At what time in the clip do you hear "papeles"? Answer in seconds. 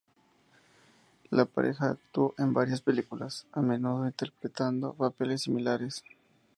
4.93-5.43